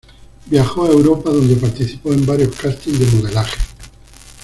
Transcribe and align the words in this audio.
Viajó 0.47 0.83
a 0.85 0.89
Europa, 0.89 1.29
donde 1.29 1.55
participó 1.57 2.11
en 2.11 2.25
varios 2.25 2.55
castings 2.55 2.99
de 3.01 3.05
modelaje. 3.21 3.59